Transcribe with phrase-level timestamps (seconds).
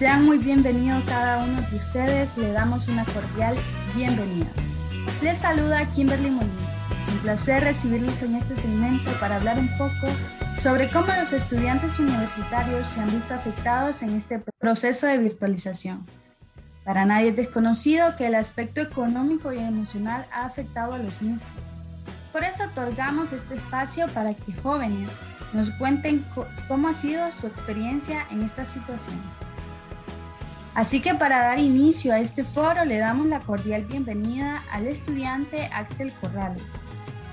[0.00, 3.54] Sean muy bienvenidos cada uno de ustedes, le damos una cordial
[3.94, 4.46] bienvenida.
[5.20, 6.88] Les saluda Kimberly Molina.
[6.98, 10.06] Es un placer recibirlos en este segmento para hablar un poco
[10.56, 16.06] sobre cómo los estudiantes universitarios se han visto afectados en este proceso de virtualización.
[16.82, 21.42] Para nadie es desconocido que el aspecto económico y emocional ha afectado a los mismos.
[22.32, 25.10] Por eso otorgamos este espacio para que jóvenes
[25.52, 26.24] nos cuenten
[26.68, 29.20] cómo ha sido su experiencia en esta situación.
[30.74, 35.64] Así que para dar inicio a este foro le damos la cordial bienvenida al estudiante
[35.72, 36.62] Axel Corrales,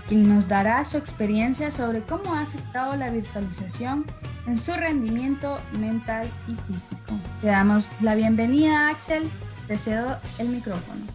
[0.08, 4.06] quien nos dará su experiencia sobre cómo ha afectado la virtualización
[4.48, 7.14] en su rendimiento mental y físico.
[7.44, 9.30] Le damos la bienvenida Axel,
[9.68, 11.06] te cedo el micrófono.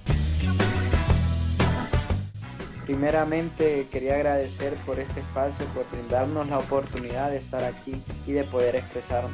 [2.86, 8.44] Primeramente quería agradecer por este espacio, por brindarnos la oportunidad de estar aquí y de
[8.44, 9.32] poder expresarnos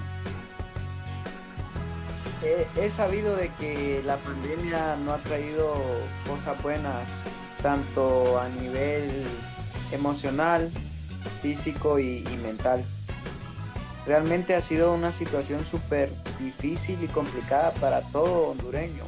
[2.42, 5.75] he, sabido de que la pandemia no ha traído
[6.27, 7.08] cosas buenas,
[7.62, 9.25] tanto a nivel
[9.92, 10.70] emocional,
[11.42, 12.84] físico y, mental.
[14.06, 19.05] Realmente ha sido una situación súper difícil y complicada para todo hondureño.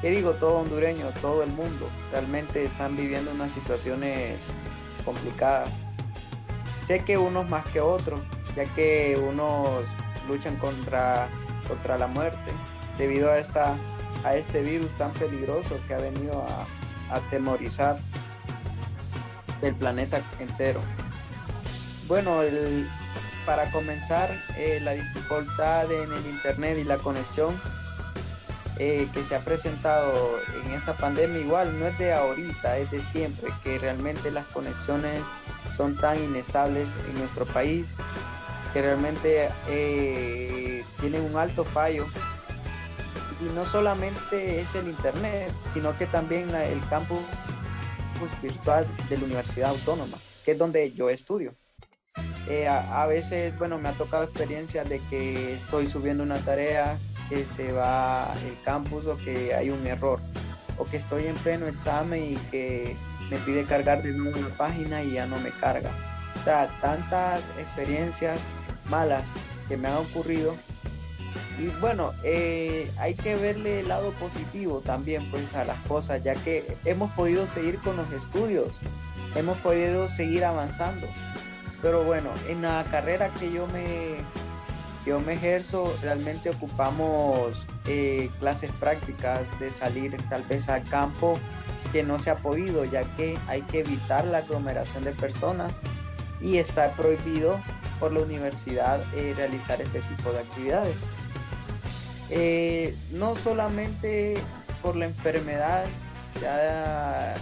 [0.00, 1.06] ¿Qué digo todo hondureño?
[1.20, 1.88] Todo el mundo.
[2.12, 4.46] Realmente están viviendo unas situaciones
[5.04, 5.70] complicadas.
[6.78, 8.20] Sé que unos más que otros,
[8.54, 9.84] ya que unos
[10.28, 11.28] luchan contra
[11.68, 12.52] contra la muerte
[12.96, 13.76] debido a, esta,
[14.24, 16.66] a este virus tan peligroso que ha venido a,
[17.14, 17.98] atemorizar
[19.62, 20.80] el planeta entero.
[22.06, 22.40] Bueno,
[23.46, 27.58] para comenzar, eh, la dificultad en el Internet y la conexión
[28.78, 33.02] eh, que se ha presentado en esta pandemia igual no es de ahorita, es de
[33.02, 35.22] siempre, que realmente las conexiones
[35.76, 37.96] son tan inestables en nuestro país
[38.72, 42.06] que realmente eh, tienen un alto fallo.
[43.40, 47.20] Y no solamente es el Internet, sino que también el campus
[48.42, 51.54] virtual de la Universidad Autónoma, que es donde yo estudio.
[52.48, 56.98] Eh, a, veces, bueno, me ha tocado experiencia de que estoy subiendo una tarea,
[57.28, 60.18] que se va el campus o que hay un error,
[60.78, 62.96] o que estoy en pleno examen y que
[63.30, 65.90] me pide cargar de nuevo la página y ya no me carga.
[66.36, 68.40] O sea, tantas experiencias
[68.88, 69.32] malas
[69.68, 70.56] que me han ocurrido.
[71.58, 76.34] Y bueno, eh, hay que verle el lado positivo también pues a las cosas, ya
[76.34, 78.76] que hemos podido seguir con los estudios,
[79.34, 81.06] hemos podido seguir avanzando.
[81.82, 84.16] Pero bueno, en la carrera que yo me,
[85.04, 91.38] yo me ejerzo, realmente ocupamos eh, clases prácticas de salir tal vez al campo
[91.92, 95.80] que no se ha podido, ya que hay que evitar la aglomeración de personas
[96.40, 97.60] y está prohibido
[97.98, 100.96] por la universidad eh, realizar este tipo de actividades.
[102.30, 104.36] Eh, no solamente
[104.82, 105.86] por la enfermedad
[106.38, 107.34] se ha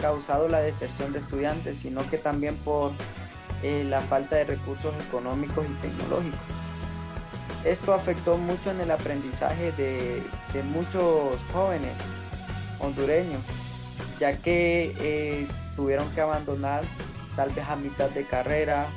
[0.00, 2.92] causado la deserción de estudiantes, sino que también por
[3.62, 6.40] eh, la falta de recursos económicos y tecnológicos.
[7.64, 10.20] Esto afectó mucho en el aprendizaje de,
[10.52, 11.92] de muchos jóvenes
[12.80, 13.40] hondureños,
[14.18, 15.46] ya que
[15.76, 16.82] tuvieron que abandonar
[17.36, 18.88] tal vez a mitad de carrera,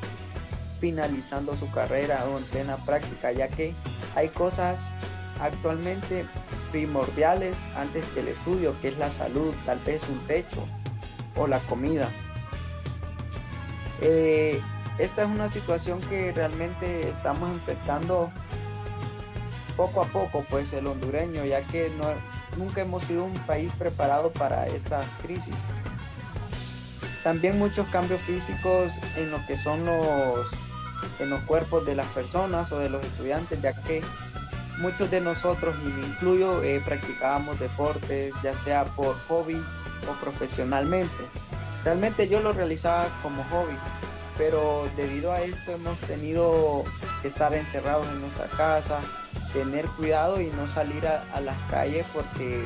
[0.79, 3.73] finalizando su carrera o en plena práctica, ya que
[4.15, 4.91] hay cosas
[5.39, 6.25] actualmente
[6.71, 10.65] primordiales antes que el estudio, que es la salud, tal vez un techo
[11.35, 12.09] o la comida.
[14.01, 14.61] Eh,
[14.97, 18.31] esta es una situación que realmente estamos enfrentando
[19.75, 21.91] poco a poco, pues el hondureño, ya que
[22.57, 25.55] nunca hemos sido un país preparado para estas crisis.
[27.25, 30.47] También muchos cambios físicos en lo que son los,
[31.17, 34.03] en los cuerpos de las personas o de los estudiantes, ya que
[34.77, 39.59] muchos de nosotros, y me incluyo, eh, practicábamos deportes, ya sea por hobby
[40.07, 41.15] o profesionalmente.
[41.83, 43.75] Realmente yo lo realizaba como hobby,
[44.37, 46.83] pero debido a esto hemos tenido
[47.23, 48.99] que estar encerrados en nuestra casa,
[49.51, 52.63] tener cuidado y no salir a, a las calles porque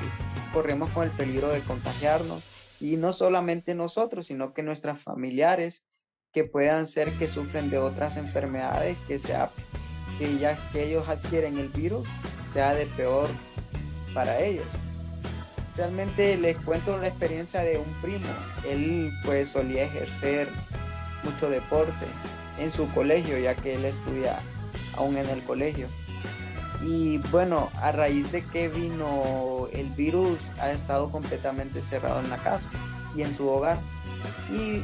[0.51, 2.43] corremos con el peligro de contagiarnos
[2.79, 5.83] y no solamente nosotros, sino que nuestros familiares
[6.31, 9.51] que puedan ser que sufren de otras enfermedades, que sea
[10.17, 12.07] que ya que ellos adquieren el virus,
[12.45, 13.29] sea de peor
[14.13, 14.65] para ellos.
[15.75, 18.27] Realmente les cuento la experiencia de un primo.
[18.67, 20.49] Él pues solía ejercer
[21.23, 22.05] mucho deporte
[22.59, 24.41] en su colegio, ya que él estudia
[24.97, 25.87] aún en el colegio.
[26.81, 32.37] Y bueno, a raíz de que vino el virus, ha estado completamente cerrado en la
[32.37, 32.69] casa
[33.15, 33.77] y en su hogar.
[34.51, 34.83] Y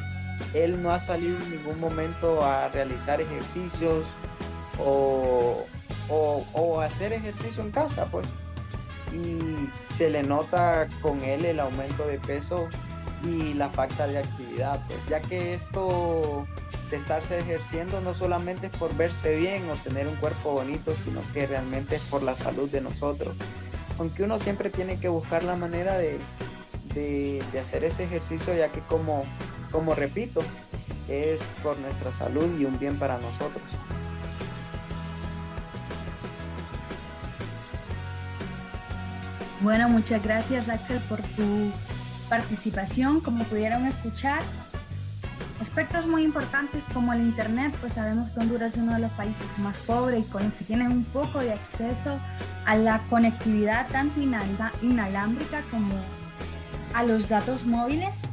[0.53, 4.03] él no ha salido en ningún momento a realizar ejercicios
[4.77, 5.65] o
[6.09, 8.27] o, hacer ejercicio en casa, pues.
[9.13, 12.67] Y se le nota con él el aumento de peso
[13.23, 16.45] y la falta de actividad, pues, ya que esto
[16.95, 21.21] de estarse ejerciendo no solamente es por verse bien o tener un cuerpo bonito, sino
[21.33, 23.35] que realmente es por la salud de nosotros.
[23.99, 26.19] Aunque uno siempre tiene que buscar la manera de,
[26.93, 29.25] de, hacer ese ejercicio, ya que como,
[29.73, 30.41] como repito,
[31.09, 33.63] es por nuestra salud y un bien para nosotros.
[39.59, 41.71] Bueno, muchas gracias Axel por tu
[42.29, 43.19] participación.
[43.19, 44.41] Como pudieron escuchar,
[45.59, 49.57] aspectos muy importantes como el Internet, pues sabemos que Honduras es uno de los países
[49.59, 52.19] más pobres y con que tienen un poco de acceso
[52.65, 54.19] a la conectividad tanto
[54.81, 55.93] inalámbrica como
[56.93, 58.27] a los datos móviles.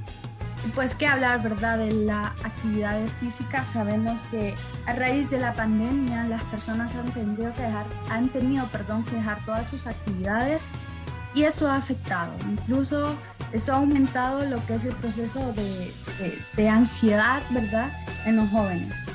[0.76, 1.78] Pues qué hablar, ¿verdad?
[1.78, 3.68] De las actividades físicas.
[3.68, 4.54] Sabemos que
[4.86, 9.16] a raíz de la pandemia las personas han tenido que dejar, han tenido, perdón, que
[9.16, 10.68] dejar todas sus actividades
[11.34, 12.32] y eso ha afectado.
[12.48, 13.16] Incluso
[13.52, 15.92] eso ha aumentado lo que es el proceso de,
[16.54, 17.90] de, ansiedad, ¿verdad?
[18.24, 19.06] En los jóvenes.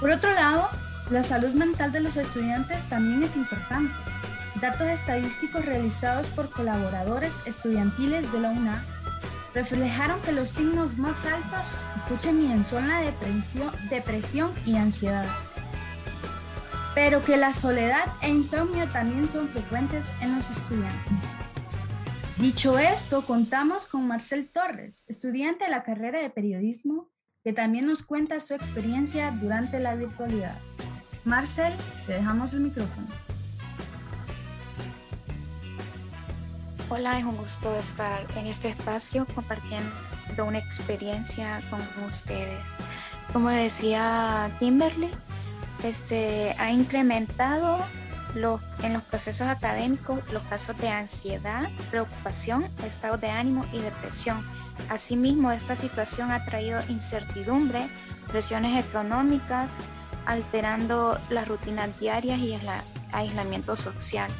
[0.00, 0.68] Por otro lado,
[1.10, 3.94] la salud mental de los estudiantes también es importante.
[4.60, 8.84] Datos estadísticos realizados por colaboradores estudiantiles de la UNA
[9.54, 15.26] reflejaron que los signos más altos, escuchen bien, son la depresión, depresión y ansiedad
[16.98, 21.36] pero que la soledad e insomnio también son frecuentes en los estudiantes.
[22.38, 27.10] Dicho esto, contamos con Marcel Torres, estudiante de la carrera de periodismo,
[27.42, 30.56] que también nos cuenta su experiencia durante la virtualidad.
[31.24, 31.74] Marcel,
[32.06, 33.08] te dejamos el micrófono.
[36.88, 39.90] Hola, es un gusto estar en este espacio compartiendo
[40.46, 42.76] una experiencia con ustedes.
[43.32, 45.10] Como decía Kimberly,
[45.82, 47.84] este, ha incrementado
[48.34, 54.46] los, en los procesos académicos los casos de ansiedad, preocupación, estado de ánimo y depresión.
[54.88, 57.88] Asimismo, esta situación ha traído incertidumbre,
[58.28, 59.78] presiones económicas,
[60.26, 62.68] alterando las rutinas diarias y el
[63.12, 64.30] aislamiento social.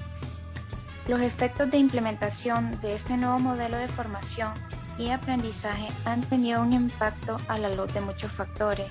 [1.07, 4.53] Los efectos de implementación de este nuevo modelo de formación
[4.99, 8.87] y aprendizaje han tenido un impacto a la luz de muchos factores,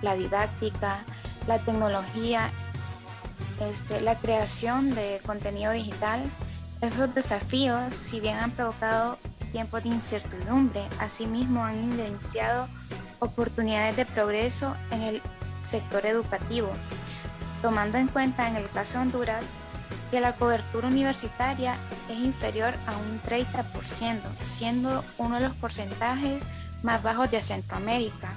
[0.00, 1.04] la didáctica,
[1.46, 2.50] la tecnología,
[3.60, 6.22] este, la creación de contenido digital.
[6.80, 9.18] Esos desafíos, si bien han provocado
[9.52, 12.68] tiempos de incertidumbre, asimismo han evidenciado
[13.18, 15.22] oportunidades de progreso en el
[15.62, 16.70] sector educativo,
[17.60, 19.44] tomando en cuenta en el caso de Honduras
[20.10, 21.76] que la cobertura universitaria
[22.08, 26.42] es inferior a un 30%, siendo uno de los porcentajes
[26.82, 28.34] más bajos de Centroamérica.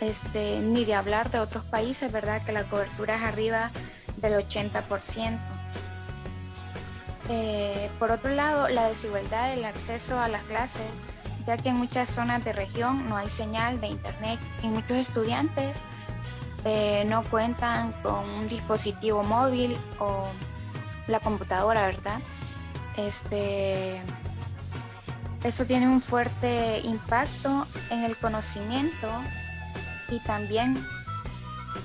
[0.00, 2.44] Este, ni de hablar de otros países, ¿verdad?
[2.44, 3.70] Que la cobertura es arriba
[4.24, 5.38] del 80%.
[7.28, 10.90] Eh, por otro lado, la desigualdad del acceso a las clases,
[11.46, 15.76] ya que en muchas zonas de región no hay señal de internet y muchos estudiantes
[16.64, 20.26] eh, no cuentan con un dispositivo móvil o
[21.06, 22.20] la computadora, ¿verdad?
[22.96, 24.00] Este,
[25.42, 29.10] esto tiene un fuerte impacto en el conocimiento
[30.10, 30.86] y también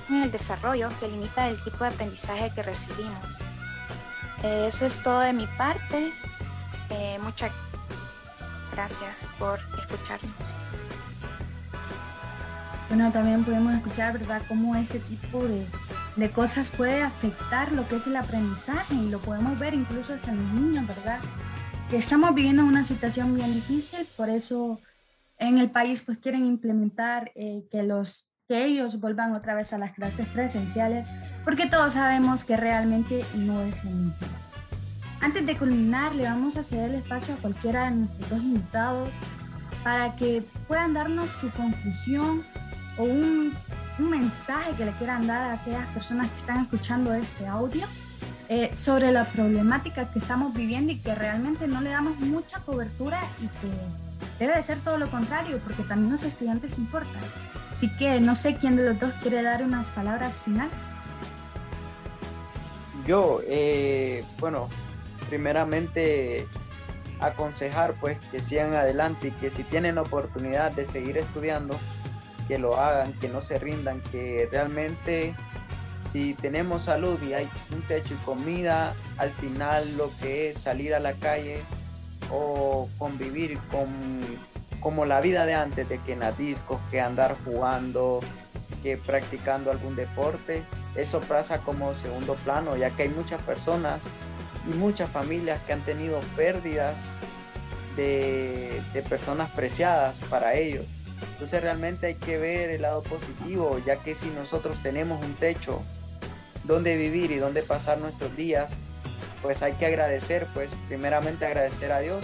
[0.10, 3.40] en el desarrollo que limita el tipo de aprendizaje que recibimos.
[4.44, 6.14] Eh, eso es todo de mi parte.
[6.90, 7.52] Eh, muchas
[8.72, 10.34] gracias por escucharnos.
[12.88, 15.68] Bueno, también podemos escuchar, ¿verdad?, cómo este tipo de,
[16.16, 20.32] de cosas puede afectar lo que es el aprendizaje y lo podemos ver incluso hasta
[20.32, 21.20] en los niños, ¿verdad?
[21.90, 24.80] Que estamos viviendo una situación bien difícil, por eso
[25.40, 29.78] en el país pues quieren implementar eh, que, los, que ellos vuelvan otra vez a
[29.78, 31.08] las clases presenciales,
[31.46, 34.16] porque todos sabemos que realmente no es lo mismo.
[35.22, 39.16] Antes de culminar, le vamos a ceder el espacio a cualquiera de nuestros dos invitados
[39.84, 42.44] para que puedan darnos su conclusión
[42.98, 43.54] o un,
[44.00, 47.86] un mensaje que le quieran dar a aquellas personas que están escuchando este audio
[48.48, 53.22] eh, sobre la problemática que estamos viviendo y que realmente no le damos mucha cobertura
[53.40, 53.70] y que
[54.40, 57.22] Debe de ser todo lo contrario, porque también los estudiantes importan.
[57.80, 60.74] Así que no sé quién de los dos quiere dar unas palabras finales.
[63.08, 64.68] Yo, eh, bueno,
[65.30, 66.46] primeramente
[67.22, 71.80] aconsejar pues que sigan adelante y que si tienen oportunidad de seguir estudiando,
[72.50, 75.34] que lo hagan, que no se rindan, que realmente
[76.06, 80.94] si tenemos salud y hay un techo y comida, al final lo que es salir
[80.94, 81.62] a la calle
[82.30, 83.88] o convivir con
[84.80, 88.20] como la vida de antes, de que en la disco, que andar jugando,
[88.84, 90.64] que practicando algún deporte,
[90.96, 94.02] eso pasa como segundo plano, ya que hay muchas personas
[94.70, 97.10] y muchas familias que han tenido pérdidas
[97.96, 100.86] de, de personas preciadas para ellos.
[101.34, 105.82] Entonces realmente hay que ver el lado positivo, ya que si nosotros tenemos un techo
[106.64, 108.78] donde vivir y donde pasar nuestros días,
[109.42, 112.24] pues hay que agradecer, pues primeramente agradecer a Dios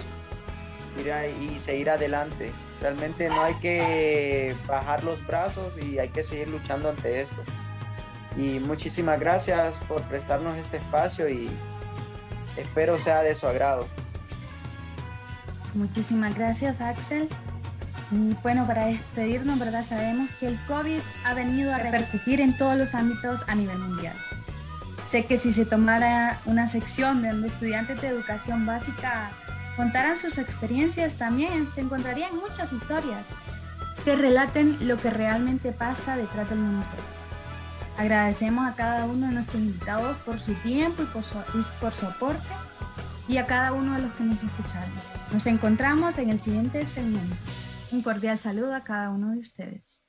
[0.98, 2.52] y seguir adelante.
[2.82, 7.44] Realmente no hay que bajar los brazos y hay que seguir luchando ante esto.
[8.38, 11.50] Y muchísimas gracias por prestarnos este espacio y
[12.58, 13.88] espero sea de su agrado.
[15.74, 17.30] Muchísimas gracias Axel.
[18.12, 19.84] Y bueno, para despedirnos, ¿verdad?
[19.84, 24.16] Sabemos que el COVID ha venido a repercutir en todos los ámbitos a nivel mundial.
[25.08, 29.32] Sé que si se tomara una sección donde estudiantes de educación básica
[29.76, 33.26] contaran sus experiencias, también se encontrarían muchas historias
[34.04, 37.00] que relaten lo que realmente pasa detrás del monitor.
[37.98, 41.40] Agradecemos a cada uno de nuestros invitados por su tiempo y por su,
[41.80, 42.44] por su aporte
[43.28, 44.92] y a cada uno de los que nos escucharon.
[45.32, 47.36] Nos encontramos en el siguiente segmento.
[47.92, 50.05] Un cordial saludo a cada uno de ustedes.